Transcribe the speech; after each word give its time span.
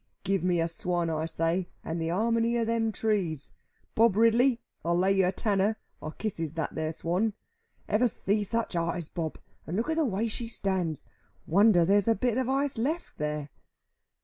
Give 0.23 0.43
me 0.43 0.59
a 0.59 0.67
swan 0.67 1.11
I 1.11 1.27
say, 1.27 1.69
and 1.83 2.01
the 2.01 2.07
harmony 2.07 2.57
of 2.57 2.65
them 2.65 2.91
trees. 2.91 3.53
Bob 3.93 4.15
Ridley, 4.15 4.59
I'll 4.83 4.97
lay 4.97 5.11
you 5.15 5.27
a 5.27 5.31
tanner 5.31 5.77
I 6.01 6.09
kisses 6.17 6.55
that 6.55 6.73
there 6.73 6.91
swan. 6.91 7.33
Ever 7.87 8.07
see 8.07 8.41
such 8.41 8.75
eyes, 8.75 9.09
Bob, 9.09 9.37
and 9.67 9.77
look 9.77 9.91
at 9.91 9.97
the 9.97 10.03
way 10.07 10.27
she 10.27 10.47
stands. 10.47 11.05
Wonder 11.45 11.85
there's 11.85 12.07
a 12.07 12.15
bit 12.15 12.39
of 12.39 12.49
ice 12.49 12.79
left 12.79 13.19
here." 13.19 13.49